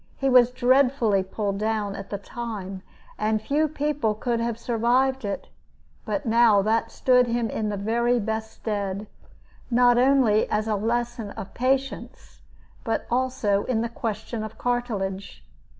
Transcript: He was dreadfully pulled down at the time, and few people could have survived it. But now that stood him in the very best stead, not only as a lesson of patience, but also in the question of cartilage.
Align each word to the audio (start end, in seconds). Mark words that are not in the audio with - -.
He 0.17 0.29
was 0.29 0.49
dreadfully 0.49 1.21
pulled 1.21 1.59
down 1.59 1.95
at 1.95 2.09
the 2.09 2.17
time, 2.17 2.81
and 3.19 3.39
few 3.39 3.67
people 3.67 4.15
could 4.15 4.39
have 4.39 4.57
survived 4.57 5.23
it. 5.23 5.47
But 6.05 6.25
now 6.25 6.63
that 6.63 6.89
stood 6.89 7.27
him 7.27 7.51
in 7.51 7.69
the 7.69 7.77
very 7.77 8.19
best 8.19 8.49
stead, 8.51 9.05
not 9.69 9.99
only 9.99 10.49
as 10.49 10.67
a 10.67 10.73
lesson 10.75 11.29
of 11.29 11.53
patience, 11.53 12.39
but 12.83 13.05
also 13.11 13.63
in 13.65 13.81
the 13.81 13.89
question 13.89 14.43
of 14.43 14.57
cartilage. 14.57 15.45